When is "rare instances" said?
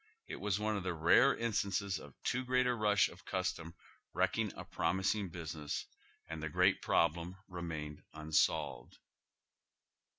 0.95-1.99